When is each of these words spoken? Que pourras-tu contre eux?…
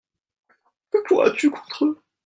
Que 0.89 0.97
pourras-tu 1.07 1.51
contre 1.51 1.85
eux?… 1.85 2.01